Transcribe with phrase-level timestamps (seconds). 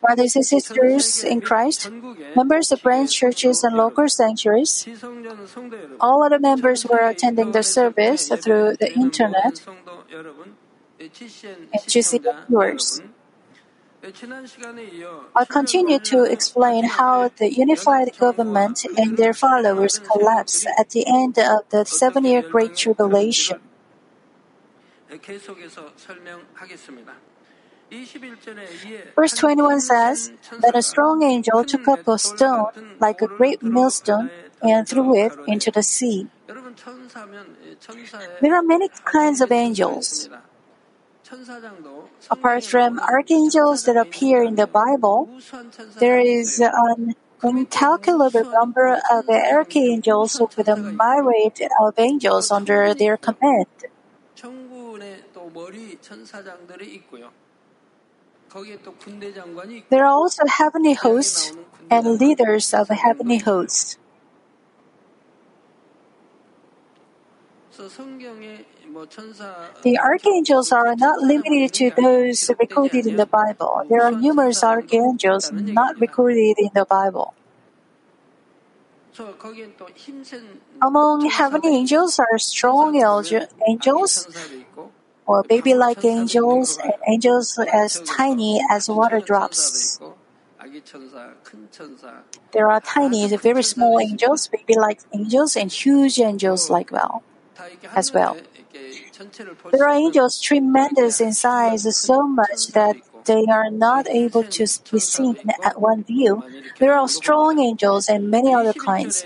[0.00, 1.90] Brothers and sisters in Christ,
[2.34, 4.86] members of branch churches and local sanctuaries,
[6.00, 9.62] all other members were attending the service through the internet
[10.98, 13.00] and GC viewers.
[15.34, 21.38] I continue to explain how the unified government and their followers collapsed at the end
[21.38, 23.60] of the seven year Great Tribulation.
[29.14, 32.66] Verse 21 says, Then a strong angel took up a stone
[33.00, 34.30] like a great millstone
[34.62, 36.26] and threw it into the sea.
[38.40, 40.28] There are many kinds of angels.
[42.30, 45.28] Apart from archangels that appear in the Bible,
[45.98, 53.66] there is an incalculable number of archangels with a myriad of angels under their command.
[59.90, 61.52] There are also heavenly hosts
[61.90, 63.98] and leaders of heavenly hosts.
[69.82, 73.84] The archangels are not limited to those recorded in the Bible.
[73.88, 77.34] There are numerous archangels not recorded in the Bible.
[80.82, 82.96] Among heavenly angels are strong
[83.68, 84.26] angels,
[85.28, 90.00] or baby like angels, and angels as tiny as water drops.
[92.52, 97.22] There are tiny, very small angels, baby like angels, and huge angels like well
[97.94, 98.36] as well.
[99.72, 104.98] There are angels tremendous in size so much that they are not able to be
[105.00, 106.44] seen at one view.
[106.78, 109.24] There are strong angels and many other kinds.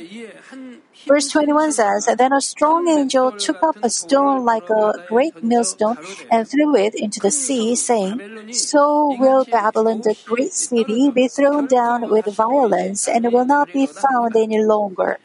[1.06, 5.96] Verse 21 says, Then a strong angel took up a stone like a great millstone
[6.30, 11.66] and threw it into the sea, saying, So will Babylon, the great city, be thrown
[11.66, 15.18] down with violence and will not be found any longer.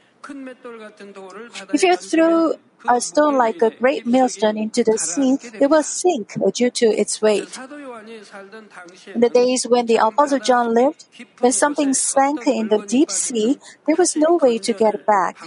[1.74, 2.56] If you threw
[2.88, 7.22] a stone like a great millstone into the sea, it will sink due to its
[7.22, 7.58] weight.
[9.14, 11.06] In the days when the Apostle John lived,
[11.40, 15.38] when something sank in the deep sea, there was no way to get back.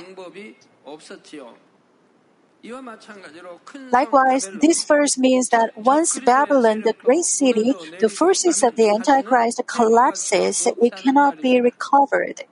[3.91, 9.63] Likewise, this verse means that once Babylon, the great city, the forces of the Antichrist
[9.67, 12.45] collapses, it cannot be recovered.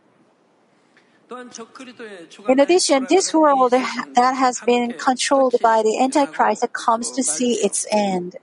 [2.48, 7.86] In addition, this world that has been controlled by the Antichrist comes to see its
[7.92, 8.36] end.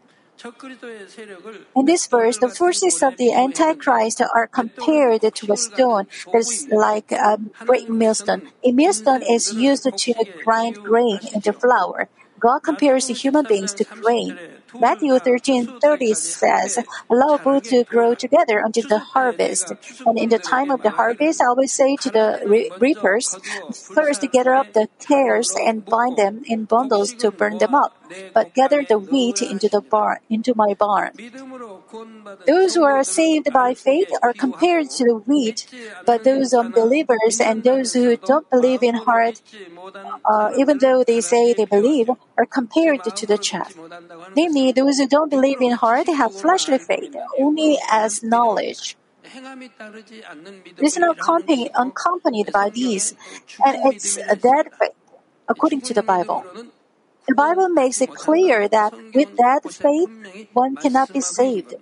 [1.75, 6.67] In this verse, the forces of the Antichrist are compared to a stone that is
[6.69, 8.49] like a great millstone.
[8.63, 10.13] A millstone is used to
[10.43, 12.09] grind grain into flour.
[12.39, 14.37] God compares human beings to grain.
[14.79, 19.73] Matthew 13:30 says, "Allow both to grow together until the harvest."
[20.05, 23.37] And in the time of the harvest, I will say to the re- reapers,
[23.73, 27.93] "First gather up the tares and bind them in bundles to burn them up,
[28.33, 31.11] but gather the wheat into the barn, into my barn."
[32.45, 35.65] Those who are saved by faith are compared to the wheat,
[36.05, 39.41] but those unbelievers and those who don't believe in heart,
[40.25, 43.75] uh, even though they say they believe, are compared to the chaff.
[44.35, 48.97] Namely, those who don't believe in heart have fleshly faith, only as knowledge.
[49.23, 53.15] It is not accompanied by these,
[53.65, 54.93] and it's dead faith,
[55.47, 56.45] according to the Bible.
[57.27, 60.09] The Bible makes it clear that with that faith,
[60.53, 61.75] one cannot be saved.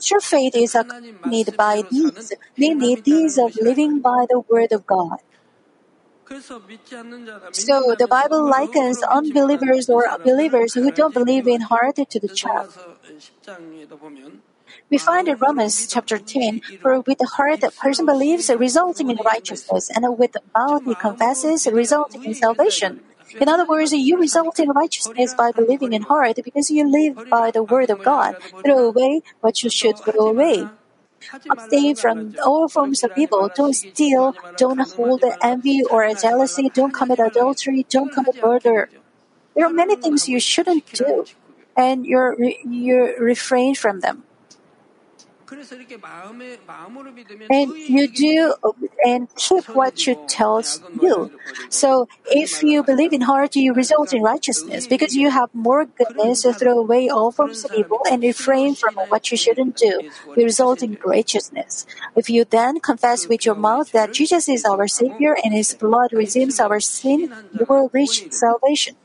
[0.00, 5.18] True faith is accompanied by deeds, namely deeds of living by the Word of God.
[7.52, 12.78] So the Bible likens unbelievers or believers who don't believe in heart to the chaff.
[14.90, 19.18] We find in Romans chapter 10, for with the heart a person believes, resulting in
[19.24, 23.00] righteousness, and with the mouth he confesses, resulting in salvation.
[23.40, 27.50] In other words, you result in righteousness by believing in heart because you live by
[27.50, 28.36] the word of God.
[28.64, 30.68] Throw away what you should throw away.
[31.50, 33.50] Abstain from all forms of evil.
[33.54, 34.34] Don't steal.
[34.56, 36.68] Don't hold envy or jealousy.
[36.68, 37.86] Don't commit adultery.
[37.88, 38.90] Don't commit murder.
[39.54, 41.24] There are many things you shouldn't do,
[41.76, 44.24] and you're, you refrain from them.
[47.50, 48.54] And you do
[49.04, 51.30] and keep what you tells you.
[51.68, 56.42] So if you believe in heart, you result in righteousness because you have more goodness
[56.42, 60.02] to throw away all forms of evil and refrain from what you shouldn't do.
[60.34, 61.84] We result in righteousness.
[62.16, 66.12] If you then confess with your mouth that Jesus is our Savior and His blood
[66.12, 68.96] redeems our sin, you will reach salvation.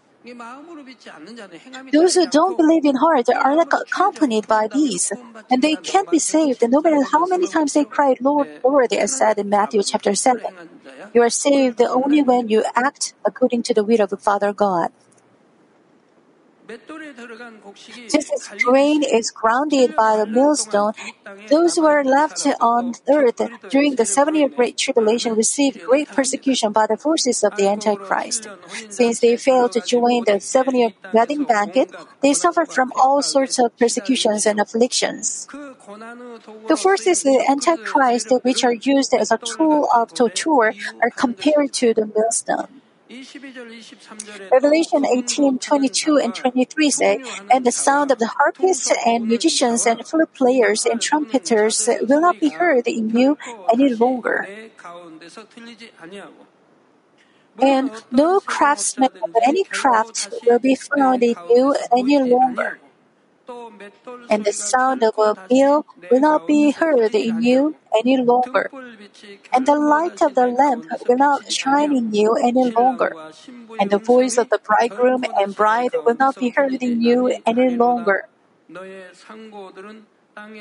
[1.92, 5.12] Those who don't believe in heart are not accompanied by these,
[5.50, 8.92] and they can't be saved and no matter how many times they cried, Lord, Lord,
[8.94, 10.42] as said in Matthew chapter 7.
[11.14, 14.92] You are saved only when you act according to the will of the Father God.
[16.68, 20.92] Just as grain is grounded by the millstone,
[21.48, 26.74] those who are left on earth during the seven year Great Tribulation receive great persecution
[26.74, 28.50] by the forces of the Antichrist.
[28.90, 33.60] Since they failed to join the seven year wedding banquet, they suffer from all sorts
[33.60, 35.48] of persecutions and afflictions.
[36.68, 41.72] The forces of the Antichrist, which are used as a tool of torture, are compared
[41.74, 42.82] to the millstone.
[44.52, 50.06] Revelation 18, 22 and 23 say, And the sound of the harpists and musicians and
[50.06, 53.38] flute players and trumpeters will not be heard in you
[53.72, 54.48] any longer.
[57.60, 62.80] And no craftsman of any craft will be found in you any longer.
[64.30, 68.72] And the sound of a bell will not be heard in you any longer.
[69.54, 73.16] And the light of the lamp will not shine in you any longer.
[73.80, 77.70] And the voice of the bridegroom and bride will not be heard in you any
[77.70, 78.28] longer.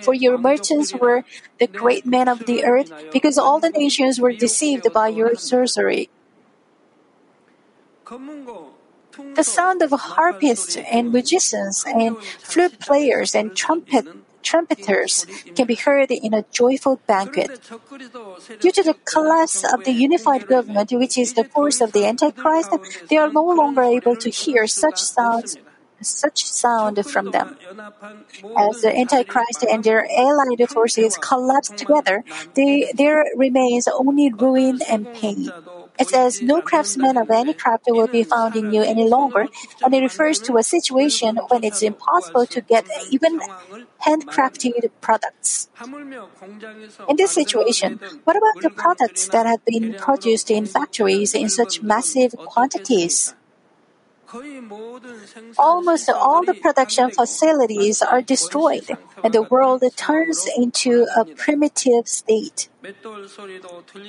[0.02, 1.24] For your merchants were
[1.58, 6.08] the great men of the earth, because all the nations were deceived by your sorcery.
[9.34, 14.06] The sound of harpists and musicians and flute players and trumpet
[14.42, 15.26] trumpeters
[15.56, 17.50] can be heard in a joyful banquet.
[18.60, 22.70] Due to the collapse of the unified government, which is the force of the Antichrist,
[23.10, 25.58] they are no longer able to hear such sounds
[26.00, 27.56] such sound from them.
[28.56, 32.22] As the Antichrist and their allied forces collapse together,
[32.54, 35.50] they, there remains only ruin and pain.
[35.98, 39.46] It says, No craftsman of any craft will be found in you any longer,
[39.82, 43.40] and it refers to a situation when it's impossible to get even
[44.04, 45.68] handcrafted products.
[47.08, 51.82] In this situation, what about the products that have been produced in factories in such
[51.82, 53.34] massive quantities?
[55.56, 58.90] Almost all the production facilities are destroyed,
[59.22, 62.68] and the world turns into a primitive state.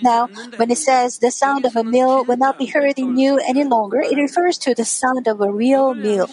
[0.01, 0.27] Now,
[0.57, 3.63] when it says the sound of a mill will not be heard in you any
[3.63, 6.29] longer, it refers to the sound of a real mill.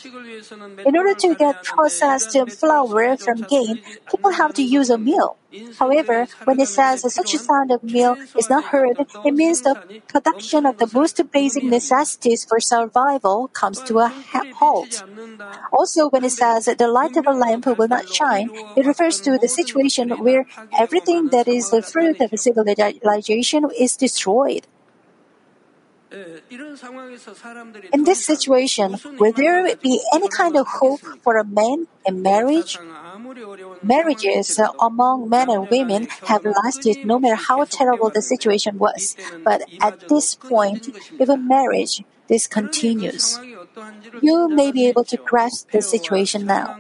[0.85, 3.81] In order to get processed flour from grain,
[4.11, 5.37] people have to use a mill.
[5.79, 9.81] However, when it says such a sound of mill is not heard, it means the
[10.09, 14.09] production of the most basic necessities for survival comes to a
[14.57, 15.05] halt.
[15.73, 19.39] Also, when it says the light of a lamp will not shine, it refers to
[19.39, 24.67] the situation where everything that is the fruit of civilization is destroyed.
[27.93, 32.79] In this situation, will there be any kind of hope for a man in marriage?
[33.83, 39.17] Marriages among men and women have lasted no matter how terrible the situation was.
[39.45, 40.89] But at this point,
[41.19, 43.39] even marriage discontinues.
[44.23, 46.79] You may be able to grasp the situation now.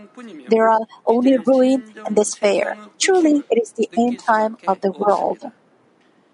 [0.48, 2.76] There are only ruin and despair.
[2.98, 5.50] Truly, it is the end time of the world.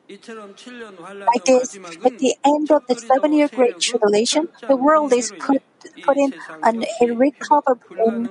[0.08, 5.62] Like this, at the end of the seven year Great Tribulation, the world is put,
[6.02, 8.28] put in an irrecoverable,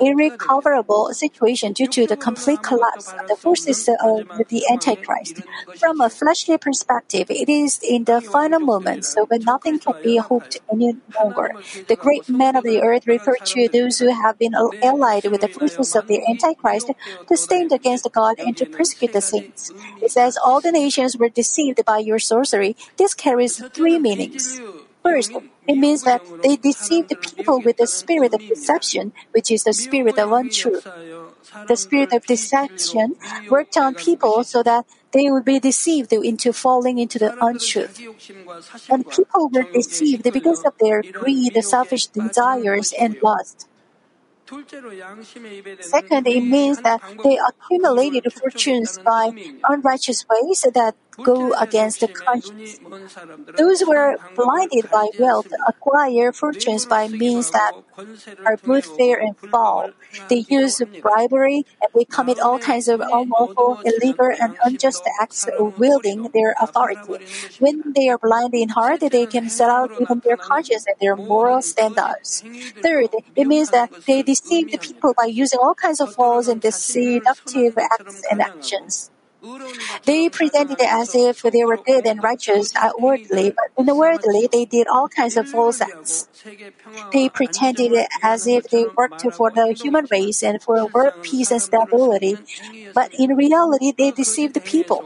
[0.00, 5.40] irrecoverable situation due to the complete collapse of the forces of the Antichrist.
[5.74, 10.18] From a fleshly perspective, it is in the final moments so when nothing can be
[10.18, 11.54] hoped any longer.
[11.88, 15.48] The great men of the earth refer to those who have been allied with the
[15.48, 16.90] forces of the Antichrist
[17.28, 19.72] to stand against God and to persecute the saints.
[20.00, 22.76] It says all the nations were deceived by your sorcery.
[22.96, 24.60] This carries three meanings.
[25.02, 25.32] First,
[25.66, 29.72] it means that they deceived the people with the spirit of deception, which is the
[29.72, 30.86] spirit of untruth.
[31.68, 33.16] The spirit of deception
[33.48, 38.00] worked on people so that they would be deceived into falling into the untruth.
[38.88, 43.66] And people were deceived because of their greed, selfish desires, and lust.
[45.80, 49.32] Second, it means that they accumulated fortunes by
[49.68, 52.80] unrighteous ways that go against the conscience.
[53.56, 57.72] Those who are blinded by wealth acquire fortunes by means that
[58.44, 59.90] are both fair and foul.
[60.28, 66.28] They use bribery and they commit all kinds of unlawful, illegal, and unjust acts wielding
[66.34, 67.18] their authority.
[67.58, 71.16] When they are blind in heart, they can set out even their conscience and their
[71.16, 72.44] moral standards.
[72.82, 76.62] Third, it means that they deceive the people by using all kinds of false and
[76.62, 79.10] seductive acts and actions.
[80.04, 84.86] They presented it as if they were good and righteous outwardly, but inwardly they did
[84.86, 86.28] all kinds of false acts.
[87.12, 91.62] They pretended as if they worked for the human race and for world peace and
[91.62, 92.38] stability,
[92.94, 95.04] but in reality they deceived the people.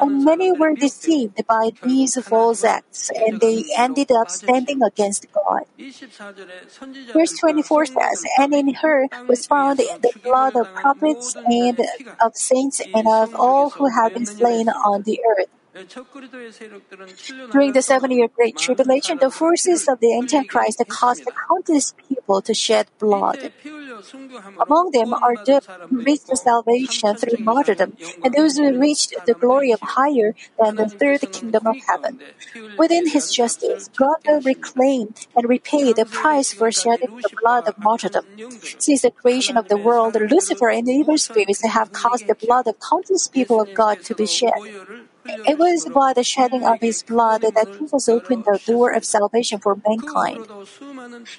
[0.00, 5.64] And many were deceived by these false acts, and they ended up standing against God.
[7.12, 11.78] Verse 24 says, And in her was found the blood of prophets and
[12.20, 15.48] of saints and of all who have been slain on the earth.
[17.52, 22.54] During the seven year Great Tribulation, the forces of the Antichrist caused countless people to
[22.54, 23.52] shed blood.
[24.66, 29.70] Among them are those who reached salvation through martyrdom, and those who reached the glory
[29.70, 32.18] of higher than the third kingdom of heaven.
[32.76, 37.78] Within His justice, God will reclaim and repay the price for shedding the blood of
[37.78, 38.24] martyrdom.
[38.78, 42.66] Since the creation of the world, Lucifer and the evil spirits have caused the blood
[42.66, 44.54] of countless people of God to be shed.
[45.26, 49.58] It was by the shedding of his blood that Jesus opened the door of salvation
[49.60, 50.48] for mankind.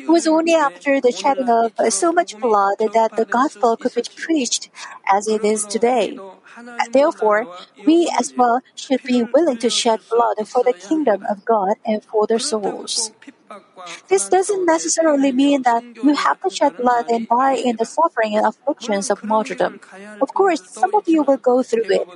[0.07, 4.03] It was only after the shedding of so much blood that the gospel could be
[4.15, 4.69] preached
[5.07, 6.21] as it is today.
[6.91, 7.47] Therefore,
[7.85, 12.03] we as well should be willing to shed blood for the kingdom of God and
[12.03, 13.11] for their souls.
[14.07, 18.35] This doesn't necessarily mean that you have to shed blood and die in the suffering
[18.35, 19.79] and afflictions of martyrdom.
[20.21, 22.07] Of course, some of you will go through it,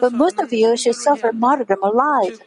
[0.00, 2.40] but most of you should suffer martyrdom alive.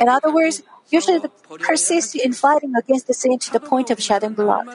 [0.00, 1.30] In other words, you should
[1.60, 4.66] persist in fighting against the sin to the point of shedding blood.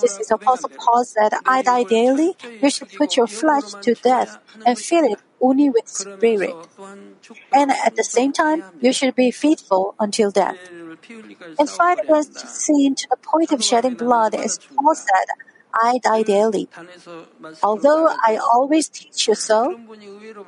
[0.00, 4.38] Just as Apostle Paul said, I die daily, you should put your flesh to death
[4.66, 6.54] and fill it only with spirit.
[7.52, 10.58] And at the same time, you should be faithful until death.
[11.58, 15.28] And fight against sin to the point of shedding blood, as Paul said,
[15.72, 16.68] I die daily.
[17.62, 19.78] Although I always teach you so,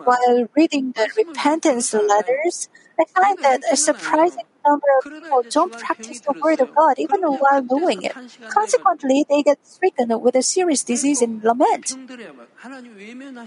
[0.05, 6.21] while reading the repentance letters, I find that a surprising number of people don't practice
[6.21, 8.15] the word of God even while knowing it.
[8.49, 11.97] Consequently, they get stricken with a serious disease and lament.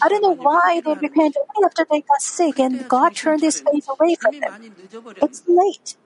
[0.01, 3.61] I don't know why they repent only after they got sick and God turned His
[3.61, 4.53] face away from them.
[5.21, 5.97] It's late.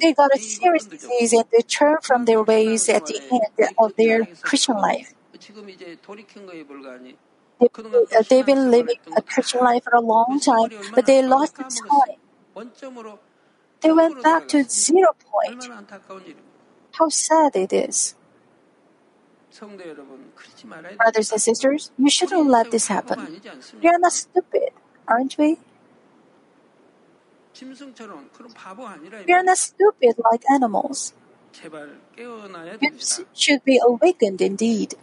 [0.00, 3.92] They got a serious disease and they turn from their ways at the end of
[3.96, 5.12] their Christian life.
[7.60, 7.68] They,
[8.16, 12.16] uh, they've been living a Christian life for a long time, but they lost time.
[13.82, 15.68] They went back to zero point.
[16.92, 18.14] How sad it is.
[20.98, 23.40] Brothers and sisters, you shouldn't let this happen.
[23.82, 24.70] We are not stupid,
[25.06, 25.58] aren't we?
[29.26, 31.12] We are not stupid like animals.
[32.80, 32.90] We
[33.34, 34.94] should be awakened indeed.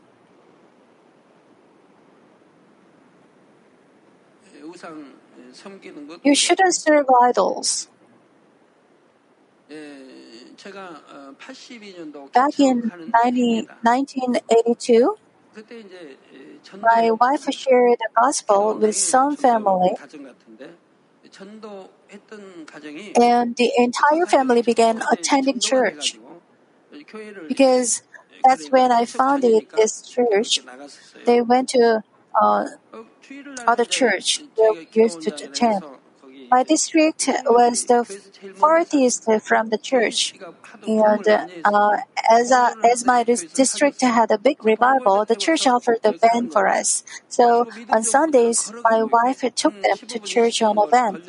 [6.23, 7.87] You shouldn't serve idols.
[12.33, 15.15] Back in 90, 1982,
[16.81, 19.91] my wife shared the gospel with some family,
[23.19, 26.15] and the entire family began attending church.
[27.47, 28.01] Because
[28.43, 30.59] that's when I founded this church.
[31.25, 32.03] They went to
[32.39, 32.65] uh,
[33.67, 35.83] other church they used to attend.
[36.51, 38.03] My district was the
[38.55, 40.33] farthest from the church,
[40.85, 41.97] and uh,
[42.29, 46.67] as a, as my district had a big revival, the church offered a van for
[46.67, 47.05] us.
[47.29, 51.23] So on Sundays, my wife took them to church on a van.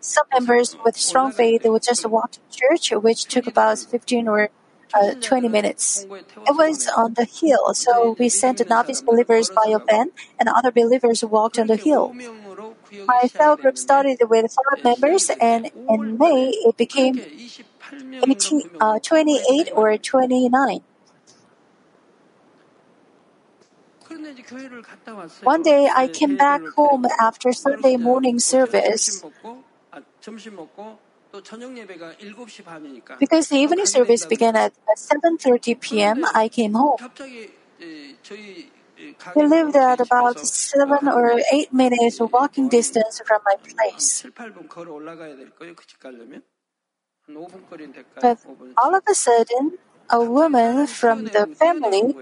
[0.00, 4.50] Some members with strong faith would just walk to church, which took about 15 or
[4.94, 6.06] uh, 20 minutes.
[6.10, 10.70] It was on the hill, so we sent novice believers by a van, and other
[10.70, 12.14] believers walked on the hill.
[13.06, 17.20] My cell group started with five members, and in May it became
[18.28, 20.80] 18, uh, 28 or 29.
[25.42, 29.22] One day I came back home after Sunday morning service.
[33.20, 36.96] Because the evening service began at 7:30 p.m., I came home.
[39.34, 44.24] We lived at about seven or eight minutes walking distance from my place.
[48.20, 48.38] But
[48.82, 49.78] all of a sudden,
[50.10, 52.16] a woman from the family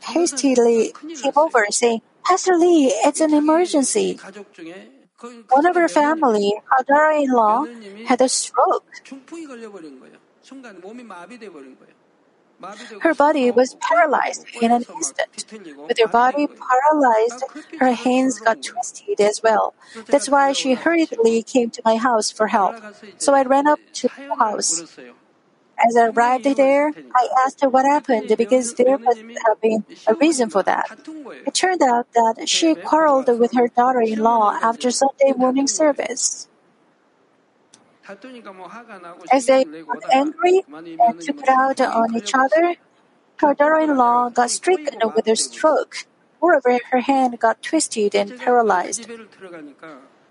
[0.00, 4.18] hastily came over saying, Pastor Lee, it's an emergency.
[5.50, 7.64] One of her family, her daughter-in-law,
[8.06, 8.84] had a stroke.
[13.00, 15.44] Her body was paralyzed in an instant.
[15.88, 17.44] With her body paralyzed,
[17.78, 19.74] her hands got twisted as well.
[20.06, 22.76] That's why she hurriedly came to my house for help.
[23.18, 24.98] So I ran up to the house.
[25.86, 30.14] As I arrived there, I asked her what happened because there must have been a
[30.14, 30.90] reason for that.
[31.46, 36.48] It turned out that she quarreled with her daughter in law after Sunday morning service.
[39.30, 40.64] As they got angry
[41.00, 42.76] and took it out on each other,
[43.36, 46.06] her daughter in law got stricken with a stroke.
[46.40, 49.08] Moreover, her hand got twisted and paralyzed.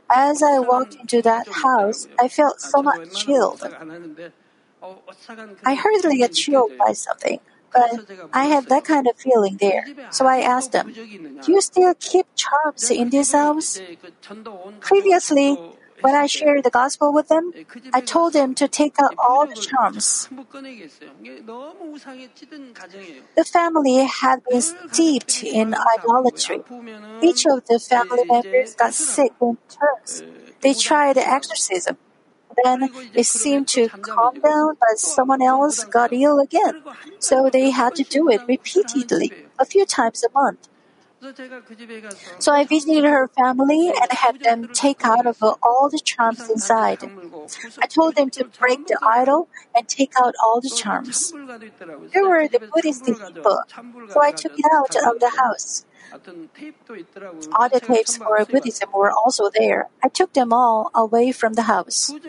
[0.10, 3.62] As I walked into that house, I felt somewhat chilled.
[5.66, 7.40] I hurriedly get chilled by something,
[7.74, 9.86] but I had that kind of feeling there.
[10.12, 13.80] So I asked them, Do you still keep charms in this house?
[14.80, 15.58] Previously,
[16.02, 17.54] when I shared the gospel with them,
[17.92, 20.30] I told them to take out all the charms.
[23.36, 26.62] The family had been steeped in idolatry.
[27.22, 30.24] Each of the family members got sick in turns.
[30.62, 31.98] They tried exorcism.
[32.64, 36.76] Then it seemed to calm down, but someone else got ill again.
[37.20, 40.68] So they had to do it repeatedly, a few times a month.
[42.40, 47.00] So I visited her family and had them take out of all the charms inside.
[47.82, 51.34] I told them to break the idol and take out all the charms.
[52.14, 53.64] There were the Buddhist people,
[54.10, 55.87] so I took it out of the house.
[57.60, 59.90] Other tapes for Buddhism were also there.
[60.04, 62.14] I took them all away from the house.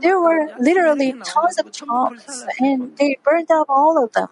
[0.00, 4.28] There were literally tons of charms, and they burned up all of them.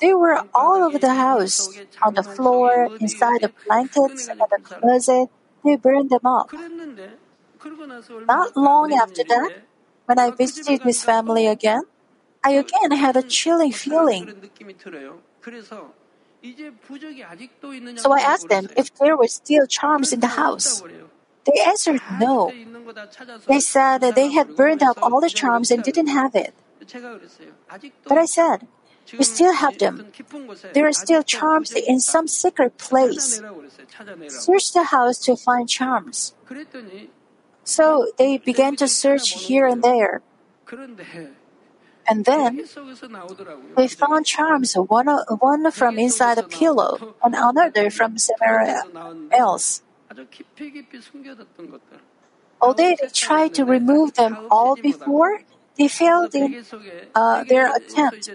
[0.00, 1.68] They were all over the house,
[2.02, 5.28] on the floor, inside the blankets, and the closet.
[5.64, 6.50] They burned them up.
[8.28, 9.50] Not long after that,
[10.06, 11.82] when I visited this family again,
[12.44, 14.50] I again had a chilling feeling.
[17.96, 20.82] So I asked them if there were still charms in the house.
[21.44, 22.52] They answered no.
[23.46, 26.54] They said that they had burned up all the charms and didn't have it.
[28.08, 28.66] But I said,
[29.18, 30.06] we still have them.
[30.72, 33.40] There are still charms in some secret place.
[34.28, 36.34] Search the house to find charms.
[37.64, 40.22] So they began to search here and there.
[42.06, 42.64] And then
[43.76, 48.82] they found charms, one, one from inside a pillow and another from somewhere
[49.32, 49.82] else.
[52.60, 55.42] Although they tried to remove them all before,
[55.76, 56.64] they failed in
[57.14, 58.30] uh, their attempt.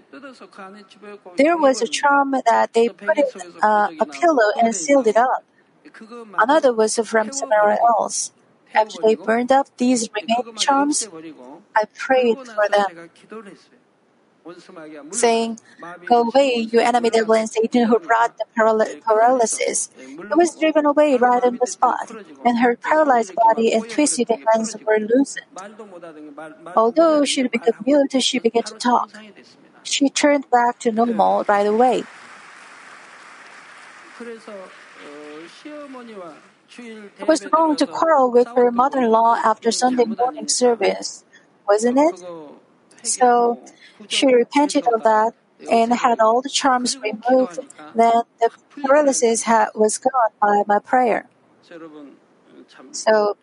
[1.38, 3.26] There was a charm that they put in
[3.62, 5.44] uh, a pillow and sealed it up.
[6.38, 8.32] Another was from somewhere else.
[8.74, 11.08] After they burned up these remaining charms,
[11.76, 13.10] I prayed for them,
[15.12, 15.60] saying,
[16.06, 19.90] Go away, you enemy devil and Satan who brought the paral- paralysis.
[19.98, 22.12] It was driven away right on the spot,
[22.46, 25.46] and her paralyzed body and twisted hands were loosened.
[26.76, 29.10] Although she had become mute, she began to talk.
[29.84, 32.04] She turned back to normal right away.
[36.80, 41.26] It was wrong to quarrel with her mother in law after Sunday morning service,
[41.68, 42.24] wasn't it?
[43.04, 43.60] So
[44.08, 45.34] she repented of that
[45.70, 47.60] and had all the charms removed.
[47.96, 51.30] Then the paralysis had, was gone by my prayer.
[52.92, 53.38] So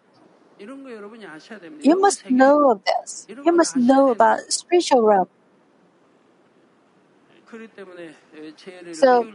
[0.59, 3.27] you must know of this.
[3.29, 5.29] You must know about spiritual realm.
[8.92, 9.26] So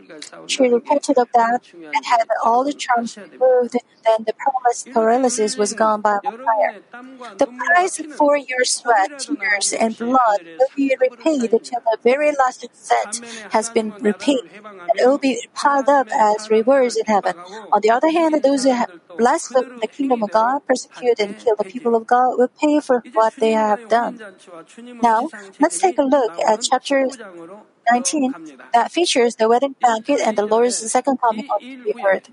[0.47, 1.62] she repented of that
[1.93, 3.74] and had all the charms removed.
[4.04, 6.82] Then the promised paralysis was gone by prayer.
[7.38, 12.65] The price for your sweat, tears, and blood will be repaid till the very last
[12.74, 13.21] cent
[13.52, 17.34] has been repaid, and it will be piled up as rewards in heaven.
[17.71, 18.74] On the other hand, those who
[19.17, 23.06] blaspheme the kingdom of God, persecute and kill the people of God, will pay for
[23.13, 24.19] what they have done.
[25.02, 27.08] Now, let's take a look at chapter
[27.89, 28.34] 19
[28.74, 32.30] that uh, features the wedding banquet and the Lord's second coming on the earth.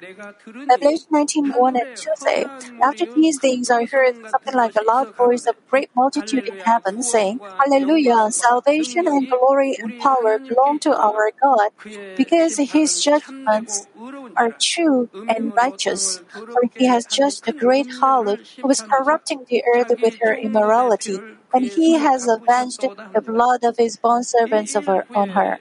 [0.69, 2.47] Revelation 19 1 and 2 say,
[2.83, 6.59] After these things I heard something like a loud voice of a great multitude in
[6.65, 8.31] heaven saying, Hallelujah!
[8.31, 11.71] Salvation and glory and power belong to our God,
[12.17, 13.89] because his judgments
[14.37, 16.23] are true and righteous.
[16.53, 21.23] For he has judged the great harlot who was corrupting the earth with her immorality
[21.53, 22.85] and he has avenged
[23.15, 24.77] the blood of his bond bondservants
[25.15, 25.59] on her.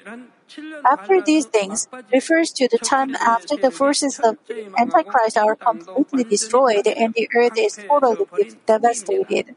[0.89, 4.37] After these things refers to the time after the forces of
[4.79, 8.25] Antichrist are completely destroyed and the earth is totally
[8.65, 9.55] devastated.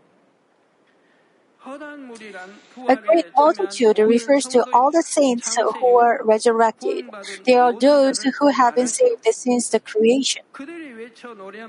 [2.88, 7.04] A great multitude refers to all the saints who are resurrected.
[7.44, 10.42] They are those who have been saved since the creation.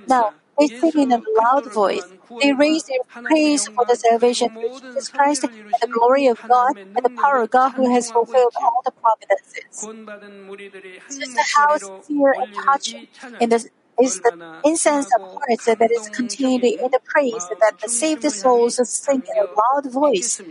[0.07, 2.13] Now, they sing in a loud voice.
[2.41, 6.73] They raise their praise for the salvation of Jesus Christ and the glory of God
[6.95, 9.89] and the power of God who has fulfilled all the providences.
[11.09, 13.07] Just how sincere and touching
[13.39, 13.69] in the
[14.01, 14.31] is the
[14.63, 19.37] incense of hearts that is contained in the praise that the saved souls sing in
[19.43, 20.41] a loud voice.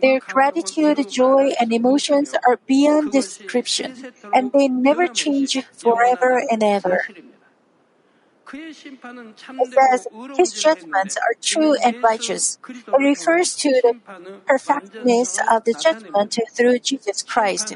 [0.00, 7.06] Their gratitude, joy, and emotions are beyond description, and they never change forever and ever.
[8.52, 10.06] It says
[10.36, 12.58] his judgments are true and righteous.
[12.66, 13.94] It refers to the
[14.46, 17.74] perfectness of the judgment through Jesus Christ.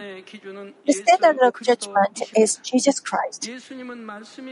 [0.87, 3.51] The standard of judgment is Jesus Christ.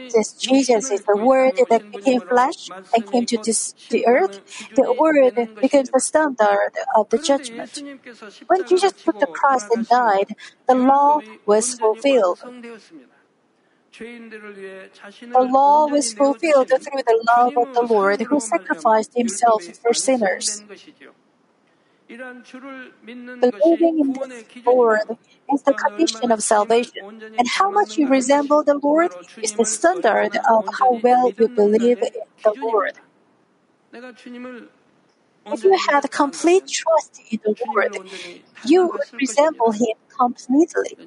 [0.09, 4.41] Since Jesus is the Word that became flesh and came to this, the earth,
[4.75, 7.83] the Word became the standard of the judgment.
[8.47, 10.35] When Jesus took the cross and died,
[10.67, 12.41] the law was fulfilled.
[14.01, 20.65] The law was fulfilled through the love of the Lord who sacrificed himself for sinners.
[23.41, 25.01] Believing in this Lord
[25.53, 27.03] is the condition of salvation,
[27.39, 29.11] and how much you resemble the Lord
[29.43, 32.11] is the standard of how well you believe in
[32.45, 32.95] the Lord.
[35.53, 37.99] If you had complete trust in the Lord,
[38.65, 40.99] you would resemble Him completely.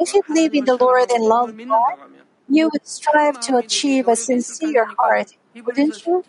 [0.00, 1.98] If you believe in the Lord and love God,
[2.48, 5.32] you would strive to achieve a sincere heart,
[5.66, 6.24] wouldn't you?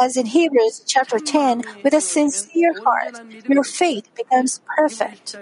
[0.00, 5.38] As in Hebrews chapter 10, with a sincere heart, your faith becomes perfect.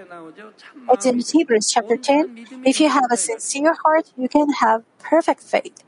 [0.89, 2.29] It's in Hebrews chapter 10,
[2.65, 5.83] if you have a sincere heart, you can have perfect faith.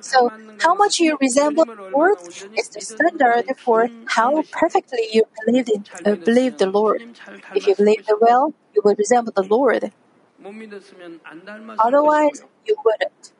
[0.00, 2.18] So, how much you resemble the Lord
[2.58, 7.02] is the standard for how perfectly you believe, in, uh, believe the Lord.
[7.54, 9.92] If you believe the well, you will resemble the Lord.
[11.78, 13.32] Otherwise, you wouldn't.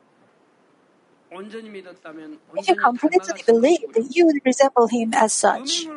[2.55, 5.87] If you completely believed, you would resemble him as such.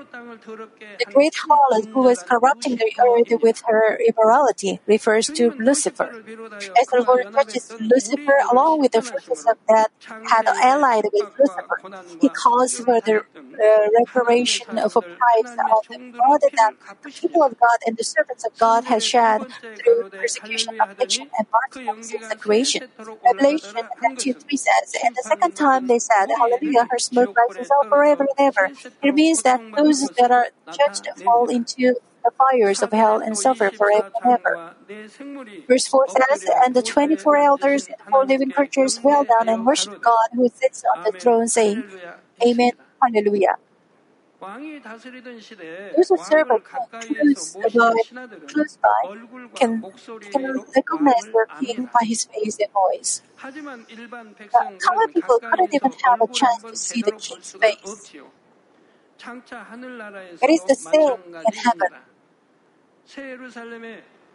[0.99, 6.17] The great harlot who was corrupting the earth with her immorality refers to Lucifer.
[6.81, 9.91] As the Lord judges Lucifer along with the forces of that
[10.23, 11.83] had allied with Lucifer,
[12.21, 16.73] he calls for the uh, reparation of a price of the blood that
[17.05, 19.43] the people of God and the servants of God had shed
[19.79, 22.83] through persecution, affliction, and martyrdom since the creation.
[23.25, 28.27] Revelation 2.3 says, And the second time they said, Hallelujah, her smoke rises up forever
[28.37, 28.71] and ever.
[29.03, 33.71] It means that those that are judged fall into the fires of hell and suffer
[33.71, 34.61] forever and ever.
[35.69, 40.01] Verse 4 says, And the 24 elders and four living creatures fell down and worshiped
[40.01, 41.85] God who sits on the throne, saying,
[42.45, 43.57] Amen, Hallelujah.
[45.97, 47.95] Those who serve a close by,
[48.47, 49.11] close by
[49.55, 49.85] can,
[50.33, 53.23] can recognize their king by his face and voice.
[54.53, 58.13] But common people couldn't even have a chance to see the king's face.
[60.43, 61.97] It is the same in heaven.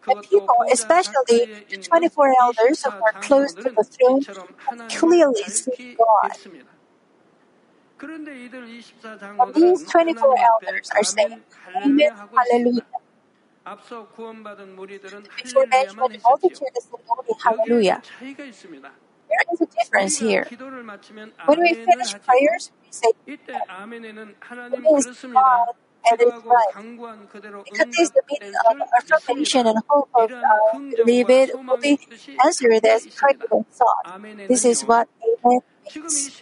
[0.07, 4.21] The people, especially the 24 elders who are close to the throne,
[4.89, 6.31] clearly see God.
[9.39, 11.43] And these 24 elders are saying,
[11.85, 12.83] Amen, Hallelujah.
[15.37, 18.01] Before mentioned multitude is only Hallelujah.
[19.31, 20.47] There is a difference here.
[21.45, 23.11] When we finish prayers, we say,
[24.71, 25.75] It is God
[26.11, 26.75] and it is right.
[27.65, 31.99] It contains the meaning of affirmation and hope of uh, believe it will be
[32.43, 34.07] answered as prayed and thought.
[34.49, 35.61] This is what Amen
[36.13, 36.33] means.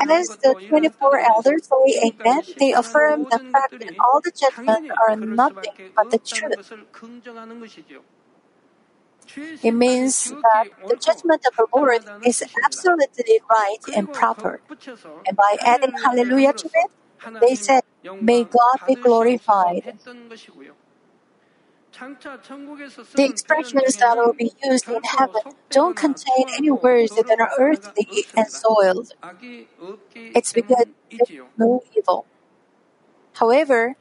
[0.00, 4.82] And as the 24 elders say Amen, they affirm the fact that all the judgments
[5.08, 6.60] are nothing but the truth.
[9.62, 14.60] It means that the judgment of the Lord is absolutely right and proper.
[15.26, 16.90] And by adding hallelujah to it,
[17.40, 17.82] they said,
[18.20, 19.94] May God be glorified.
[23.14, 28.24] The expressions that will be used in heaven don't contain any words that are earthly
[28.36, 29.12] and soiled.
[30.34, 32.26] It's because there's no evil.
[33.34, 33.96] However,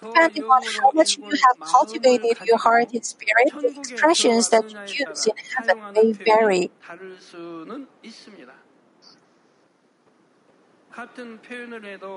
[0.00, 5.06] depending on how much you have cultivated your heart and spirit, the expressions that you
[5.08, 6.70] use in heaven may vary.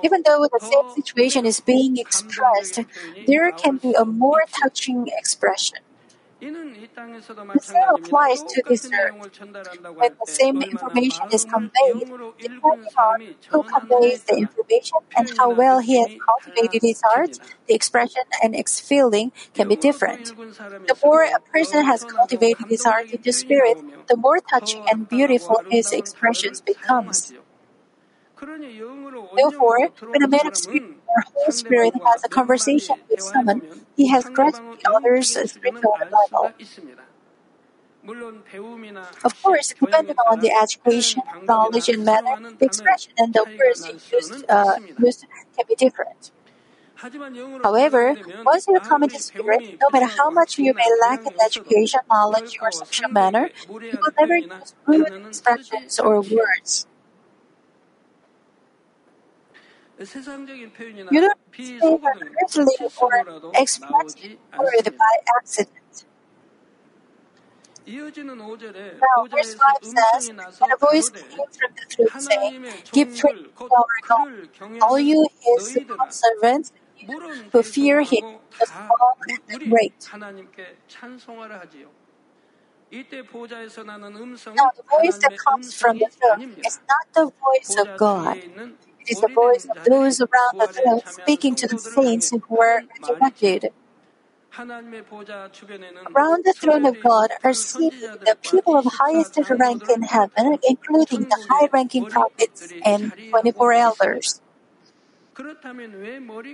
[0.04, 2.80] Even though the same situation is being expressed,
[3.26, 5.80] there can be a more touching expression.
[6.46, 9.30] The same applies to this earth.
[9.98, 12.06] When the same information is conveyed,
[12.40, 13.18] depending on
[13.50, 18.56] who conveys the information and how well he has cultivated his heart, the expression and
[18.56, 20.34] its feeling can be different.
[20.88, 23.78] The more a person has cultivated his heart in the spirit,
[24.08, 27.34] the more touching and beautiful his expressions becomes.
[29.36, 30.84] Therefore, when a man of spirit
[31.16, 33.62] or Holy Spirit has a conversation with someone,
[33.96, 36.54] he has grasped the other's spiritual level.
[39.24, 44.46] Of course, depending on the education, knowledge, and manner, the expression and the words used,
[44.50, 45.26] uh, used
[45.56, 46.32] can be different.
[47.64, 52.00] However, once you come into spirit, no matter how much you may lack in education,
[52.10, 53.50] knowledge, or social manner,
[53.92, 56.88] you will never use rude expressions or words.
[61.10, 61.40] You don't
[61.72, 63.12] say an earthly or
[63.56, 66.06] expressive word by accident.
[69.02, 70.32] Now, verse 5 says,
[70.62, 72.54] And a voice came from the throne saying,
[72.94, 73.36] Give praise
[73.70, 74.28] to our God,
[74.82, 75.78] all you his
[76.10, 76.72] servants
[77.54, 78.24] who fear him,
[78.60, 80.12] the small and the great.
[84.56, 88.38] Now, the voice that comes from the throne is not the voice of God.
[89.08, 93.72] Is the voice of those around the throne speaking to the saints who were resurrected.
[96.16, 101.24] Around the throne of God are seated the people of highest rank in heaven, including
[101.24, 104.42] the high ranking prophets and 24 elders.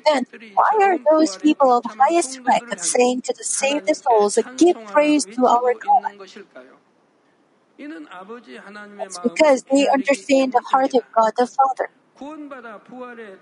[0.05, 5.25] Then, why are those people of highest rank saying to the saved souls, Give praise
[5.25, 6.13] to our God?
[8.99, 11.89] It's because they understand the heart of God the Father.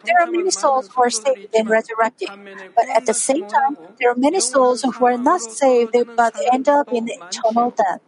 [0.06, 2.30] There are many souls who are saved and resurrected,
[2.76, 6.70] but at the same time, there are many souls who are not saved but end
[6.70, 8.02] up in eternal death.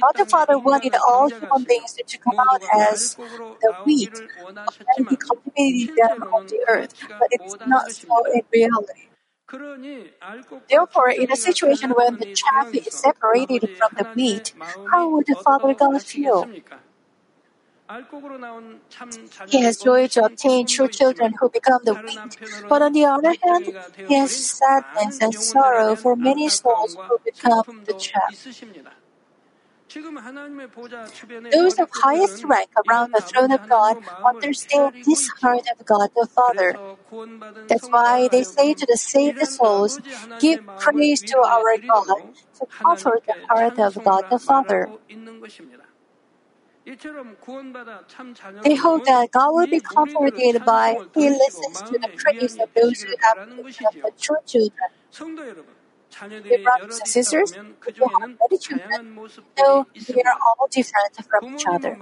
[0.00, 3.16] God the Father wanted all human beings to come out as
[3.62, 4.22] the wheat,
[4.96, 9.08] and He cultivated them on the earth, but it's not so in reality.
[10.70, 14.52] Therefore, in a situation when the chaff is separated from the wheat,
[14.92, 16.50] how would the Father God feel?
[19.48, 23.34] He has joy to obtain true children who become the wheat, but on the other
[23.42, 23.66] hand,
[24.06, 28.48] he has sadness and sorrow for many souls who become the chaff.
[31.52, 33.96] Those of highest rank around the throne of God
[34.26, 36.78] understand this heart of God the Father.
[37.68, 40.00] That's why they say to the saved souls,
[40.40, 42.18] Give praise to our God
[42.60, 44.90] to comfort the heart of God the Father.
[48.64, 53.02] They hope that God will be comforted by He listens to the praise of those
[53.02, 53.38] who have
[54.02, 54.90] the true children.
[56.48, 57.52] Dear brothers and sisters,
[57.96, 59.00] you have many children,
[59.58, 61.98] know they are all different from each other.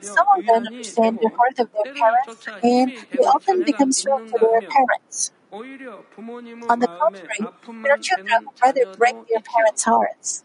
[0.00, 4.38] Some of them understand the heart of their parents and they often become strong to
[4.50, 5.32] their parents.
[6.68, 7.50] On the contrary,
[7.82, 10.44] there are children who rather break their parents' hearts.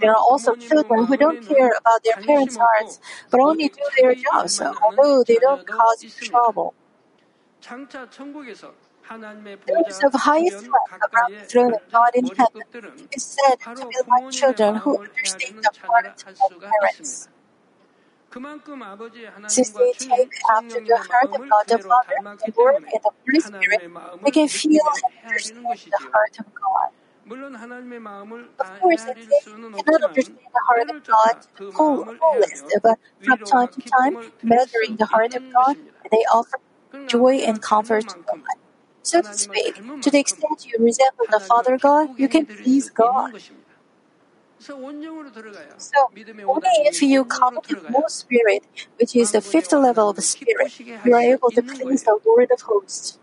[0.00, 4.14] There are also children who don't care about their parents' hearts, but only do their
[4.14, 6.74] jobs, although they don't cause trouble.
[9.66, 12.62] Those of highest rank around the throne of God in heaven
[13.12, 17.28] is said to be like children who understand the heart of parents.
[19.46, 23.40] Since they take after the heart of God the Father, the Word, and the Holy
[23.40, 23.82] Spirit,
[24.24, 26.90] they can feel and understand the heart of God.
[28.60, 29.14] Of course, they
[29.84, 31.34] cannot understand the heart of God
[31.74, 35.76] whole, wholest, but from time to time, measuring the heart of God,
[36.10, 36.58] they offer
[37.06, 38.56] joy and comfort to God.
[39.02, 43.32] So to speak, to the extent you resemble the Father God, you can please God.
[45.78, 46.10] So,
[46.46, 48.64] only if you come to Holy Spirit,
[48.98, 50.72] which is the fifth level of the Spirit,
[51.04, 53.18] you are able to please the Lord of hosts.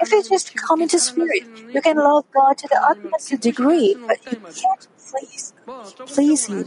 [0.00, 4.18] If you just come into Spirit, you can love God to the utmost degree, but
[4.30, 5.52] you can't please,
[6.06, 6.64] please Him.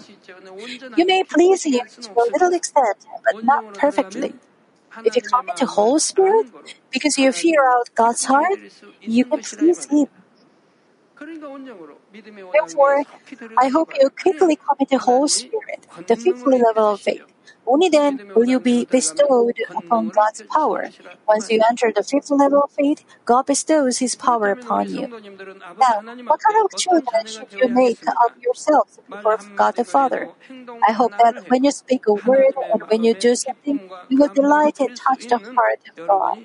[0.97, 4.33] You may please Him to a little extent, but not perfectly.
[5.03, 6.47] If you come into Holy Spirit,
[6.91, 8.59] because you figure out God's heart,
[9.05, 10.07] you can please Him.
[12.53, 13.03] Therefore,
[13.57, 17.21] I hope you quickly come into Holy Spirit, the fifth level of faith.
[17.65, 20.93] Only then will you be bestowed upon God's power.
[21.27, 25.09] Once you enter the fifth level of faith, God bestows His power upon you.
[25.79, 30.29] Now, what kind of children should you make of yourselves before God the Father?
[30.87, 34.29] I hope that when you speak a word and when you do something, you will
[34.33, 36.37] delight and touch the heart of God.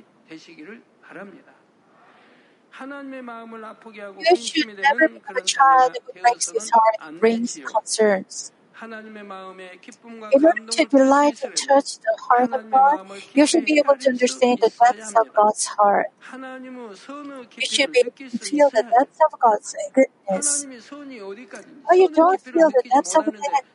[4.18, 8.52] You should never become a child who breaks his heart and brings concerns.
[8.82, 14.10] In order to delight and touch the heart of God, you should be able to
[14.10, 16.06] understand the depths of God's heart.
[17.56, 20.66] You should be able to feel the depths of God's goodness.
[21.88, 23.24] When you don't feel the depths of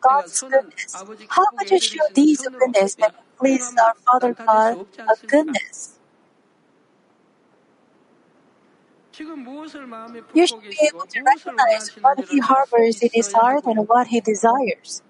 [0.02, 5.98] God's goodness, how could you show these goodness that please our Father God of goodness?
[10.34, 14.22] You should be able to recognize what He harbors in His heart and what He
[14.22, 15.04] desires.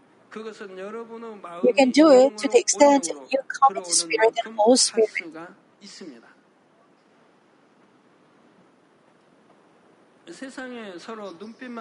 [1.64, 5.28] You can do it to the extent you come commit Spirit and Holy Spirit.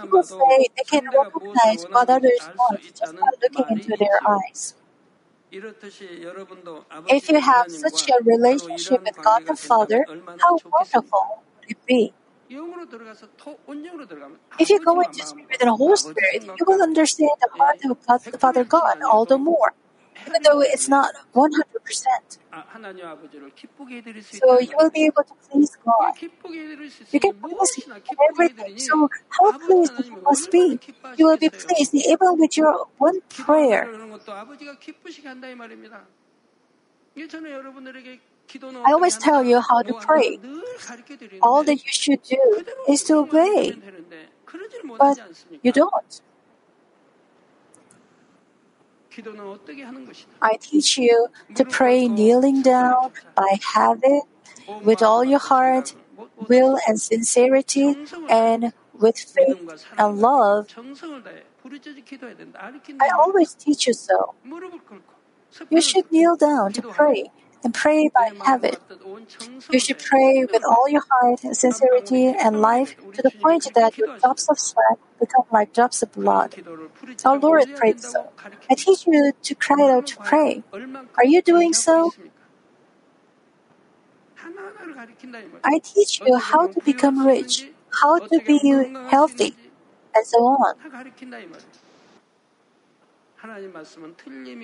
[0.02, 4.74] People say they can recognize what others want just by looking into their eyes.
[7.08, 12.14] If you have such a relationship with God the Father, how wonderful would it be?
[14.58, 18.20] If you go into Spirit and Holy Spirit, you will understand the heart of God,
[18.24, 19.72] the Father God all the more,
[20.26, 22.38] even though it's not 100%.
[24.32, 26.14] So you will be able to please God.
[27.12, 28.78] You can please Him in everything.
[28.78, 30.80] So how pleased you must be?
[31.16, 33.88] You will be pleased even with your one prayer.
[38.84, 40.38] I always tell you how to pray.
[41.42, 43.76] All that you should do is to obey.
[44.98, 45.18] But
[45.62, 46.20] you don't.
[50.40, 54.22] I teach you to pray kneeling down by habit,
[54.82, 55.94] with all your heart,
[56.48, 57.96] will, and sincerity,
[58.28, 60.68] and with faith and love.
[63.00, 64.34] I always teach you so.
[65.68, 67.30] You should kneel down to pray
[67.64, 68.78] and pray by habit.
[69.72, 74.08] You should pray with all your heart, sincerity, and life to the point that your
[74.20, 76.56] drops of sweat become like drops of blood.
[77.24, 78.32] Our Lord prayed so.
[78.70, 80.62] I teach you to cry out to pray.
[81.18, 82.14] Are you doing so?
[85.64, 87.68] I teach you how to become rich,
[88.00, 88.58] how to be
[89.08, 89.56] healthy,
[90.14, 90.74] and so on.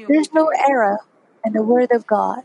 [0.09, 0.99] There's no error
[1.45, 2.43] in the Word of God.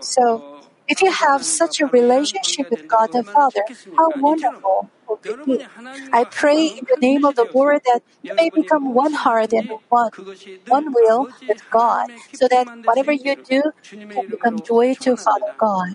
[0.00, 0.42] So,
[0.88, 3.64] if you have such a relationship with God the Father,
[3.98, 5.60] how wonderful would it be?
[6.12, 9.68] I pray in the name of the Lord that you may become one heart and
[9.88, 10.10] one,
[10.68, 13.62] one will with God, so that whatever you do
[14.14, 15.94] can become joy to Father God.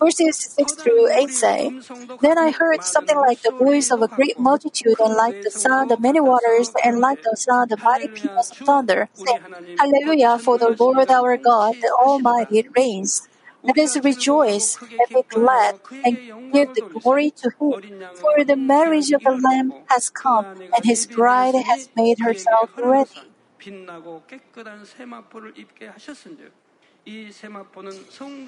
[0.00, 1.72] Verses 6 through 8 say,
[2.20, 5.92] Then I heard something like the voice of a great multitude, and like the sound
[5.92, 9.40] of many waters, and like the sound of mighty peals of thunder, saying,
[9.78, 13.28] Hallelujah, for the Lord our God, the Almighty, reigns.
[13.62, 16.18] Let us rejoice and be glad and
[16.52, 17.74] give the glory to Him.
[18.20, 23.10] For the marriage of the Lamb has come, and His bride has made herself ready.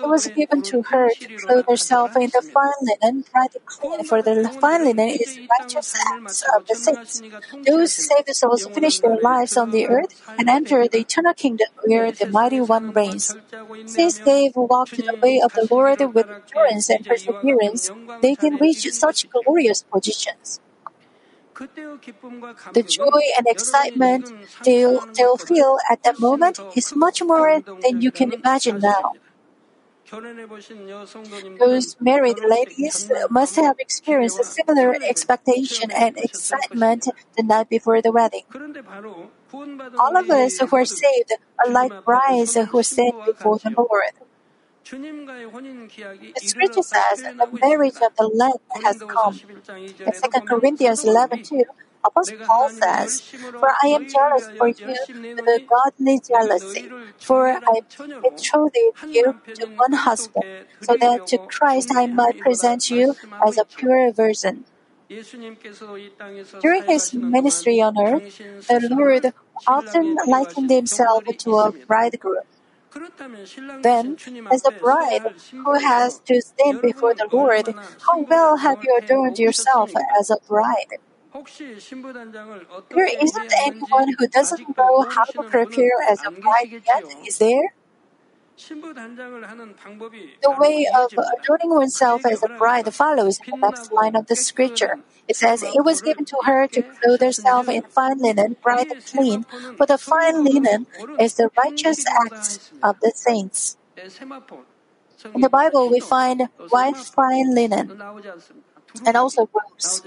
[0.02, 4.04] It was given to her to clothe herself in the fine linen, bright and clean,
[4.04, 7.22] for the fine linen is righteous acts of the saints.
[7.66, 12.10] Those saved souls finish their lives on the earth and enter the eternal kingdom where
[12.12, 13.36] the mighty one reigns.
[13.84, 17.90] Since they've walked the way of the Lord with endurance and perseverance,
[18.22, 20.60] they can reach such glorious positions.
[21.58, 24.32] The joy and excitement
[24.64, 29.14] they'll, they'll feel at that moment is much more than you can imagine now.
[31.58, 38.12] Those married ladies must have experienced a similar expectation and excitement the night before the
[38.12, 38.44] wedding.
[39.98, 44.25] All of us who are saved are like brides who stand before the Lord.
[44.88, 48.52] The scripture says the marriage of the Lamb
[48.84, 49.40] has come.
[50.06, 51.64] In 2 Corinthians 11 2,
[52.04, 53.20] Apostle Paul says,
[53.58, 54.94] For I am jealous for you
[55.36, 57.80] with a godly jealousy, for I
[58.22, 58.76] betrothed
[59.10, 60.44] you to one husband,
[60.80, 64.66] so that to Christ I might present you as a pure virgin.
[66.60, 68.22] During his ministry on earth,
[68.68, 69.32] the Lord
[69.66, 72.44] often likened himself to a bridegroom.
[73.82, 74.16] Then,
[74.50, 77.74] as a bride who has to stand before the Lord,
[78.06, 80.98] how well have you adorned yourself as a bride?
[82.90, 87.74] There isn't anyone who doesn't know how to prepare as a bride yet, is there?
[90.42, 94.98] The way of adorning oneself as a bride follows the next line of the scripture.
[95.28, 99.04] It says, It was given to her to clothe herself in fine linen, bright and
[99.04, 99.44] clean,
[99.76, 100.86] for the fine linen
[101.18, 103.76] is the righteous acts of the saints.
[105.34, 107.92] In the Bible, we find white fine linen
[109.04, 110.02] and also robes.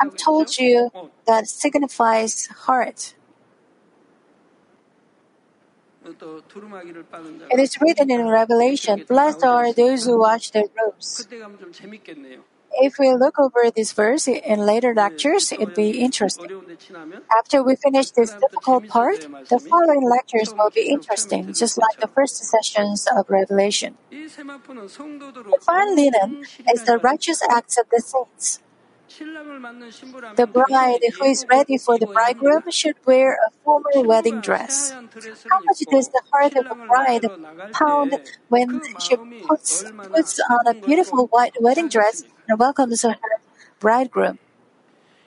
[0.00, 0.90] I've told you
[1.26, 3.14] that signifies heart.
[6.02, 11.28] It is written in Revelation, Blessed are those who watch their robes.
[12.72, 16.46] If we look over this verse in later lectures, it'd be interesting.
[17.36, 22.08] After we finish this difficult part, the following lectures will be interesting, just like the
[22.08, 23.98] first sessions of Revelation.
[24.10, 28.60] The fine linen is the righteous acts of the saints.
[29.10, 34.92] The bride who is ready for the bridegroom should wear a formal wedding dress.
[34.92, 37.26] How much does the heart of a bride
[37.72, 38.14] pound
[38.48, 39.16] when she
[39.48, 39.84] puts,
[40.14, 43.16] puts on a beautiful white wedding dress and welcomes her
[43.80, 44.38] bridegroom?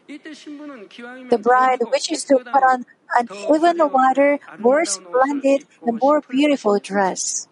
[0.07, 2.86] The bride wishes to put on
[3.17, 7.49] an even wider, more splendid, and more beautiful dress.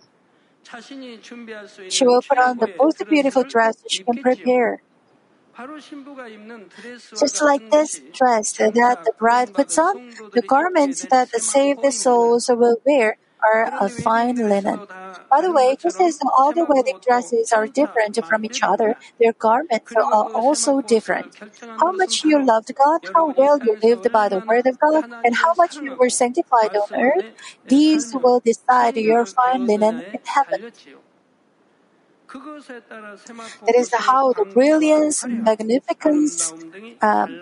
[1.89, 4.82] She will put on the most beautiful dress she can prepare.
[7.18, 9.95] Just like this dress that the bride puts on,
[10.34, 14.82] the garments that save the souls will wear are of fine linen.
[15.30, 19.34] By the way, just as all the wedding dresses are different from each other, their
[19.34, 21.28] garments are also different.
[21.80, 25.36] How much you loved God, how well you lived by the word of God, and
[25.36, 27.26] how much you were sanctified on earth,
[27.68, 30.60] these will decide your fine linen in heaven.
[33.67, 36.53] It is how the brilliance, magnificence,
[37.01, 37.39] um,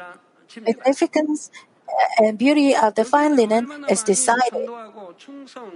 [0.68, 1.52] magnificence,
[2.18, 4.70] and beauty of the fine linen is decided.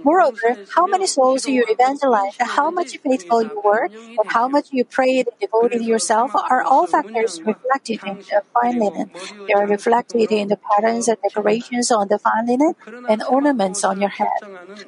[0.04, 3.88] Moreover, how many souls you evangelized, how much faithful you were,
[4.18, 8.78] and how much you prayed and devoted yourself are all factors reflected in the fine
[8.78, 9.10] linen.
[9.46, 12.74] They are reflected in the patterns and decorations on the fine linen
[13.08, 14.40] and ornaments on your head.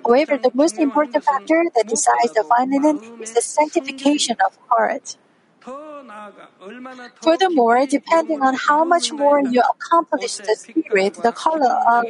[0.04, 5.16] However, the most important factor that decides the fine linen is the sanctification of heart.
[7.22, 12.04] Furthermore, depending on how much more you accomplish the spirit, the color of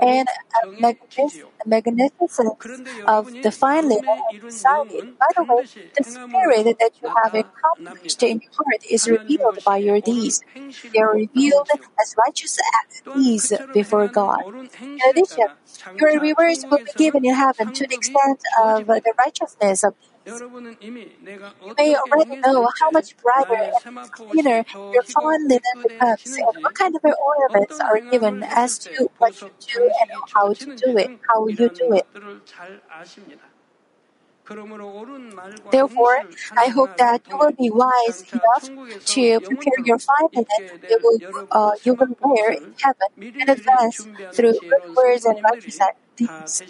[0.00, 0.90] and uh,
[1.66, 4.18] magnificence of the fine linen
[4.48, 5.04] decided.
[5.18, 5.62] By the way,
[5.96, 10.42] the spirit that you have accomplished in your heart is revealed by your deeds.
[10.94, 11.68] They are revealed
[12.00, 12.58] as righteous
[13.14, 14.44] deeds before God.
[15.04, 15.46] In addition,
[16.00, 19.94] your rewards will be given in heaven to the extent of the righteousness of
[21.64, 26.74] you may already know how much brighter and cleaner your fine linen becomes and what
[26.74, 31.10] kind of ornaments are given as to what you do and how to do it,
[31.28, 32.06] how you do it.
[35.70, 36.24] Therefore,
[36.56, 38.70] I hope that you will be wise enough
[39.06, 40.46] to prepare your fine linen
[40.88, 41.20] you will,
[41.50, 43.08] uh, you will wear in heaven
[43.40, 45.78] in advance through good words and righteous
[46.16, 46.62] deeds.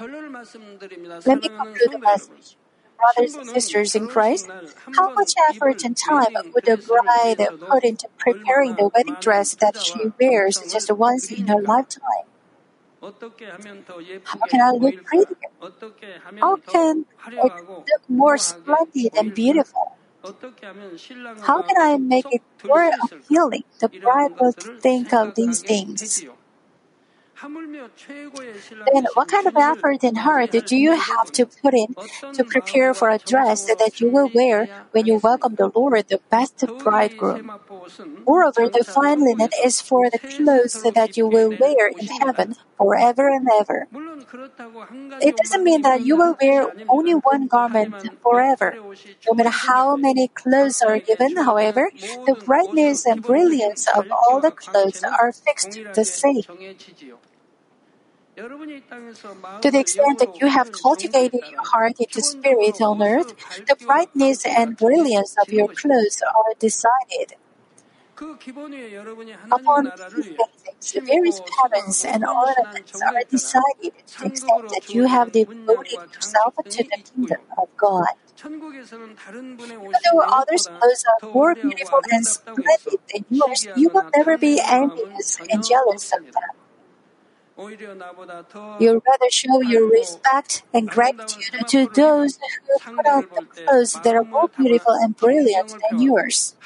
[0.00, 2.56] Let me conclude the message.
[2.98, 4.48] Brothers and sisters in Christ,
[4.96, 9.76] how much effort and time would the bride put into preparing the wedding dress that
[9.76, 12.26] she wears just once in her lifetime?
[13.02, 15.36] How can I look prettier?
[16.40, 19.96] How can it look more splendid and beautiful?
[21.42, 23.64] How can I make it more appealing?
[23.80, 26.24] The bride will think of these things.
[28.92, 31.96] Then, what kind of effort and heart do you have to put in
[32.32, 36.20] to prepare for a dress that you will wear when you welcome the Lord, the
[36.30, 37.50] best bridegroom?
[38.26, 43.28] Moreover, the fine linen is for the clothes that you will wear in heaven forever
[43.28, 43.88] and ever.
[45.20, 48.78] It doesn't mean that you will wear only one garment forever.
[49.26, 51.90] No matter how many clothes are given, however,
[52.26, 56.42] the brightness and brilliance of all the clothes are fixed the same.
[58.36, 63.32] To the extent that you have cultivated your heart into spirit on earth,
[63.68, 67.38] the brightness and brilliance of your clothes are decided.
[69.52, 75.30] Upon these basics, various patterns and ornaments are decided to the extent that you have
[75.32, 78.06] devoted yourself to the kingdom of God.
[78.42, 84.60] Even though others' clothes are more beautiful and splendid than yours, you will never be
[84.64, 86.63] envious and jealous of them.
[88.78, 94.14] You rather show your respect and gratitude to those who put on the clothes that
[94.14, 96.56] are more beautiful and brilliant than yours.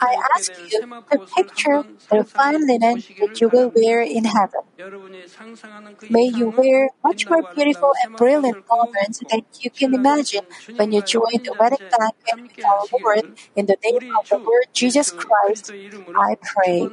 [0.00, 0.80] I ask you
[1.12, 4.62] to picture the fine linen that you will wear in heaven.
[6.08, 10.42] May you wear much more beautiful and brilliant garments than you can imagine
[10.76, 13.24] when you join the wedding banquet with our Lord.
[13.56, 15.72] In the name of the Lord Jesus Christ,
[16.14, 16.92] I pray.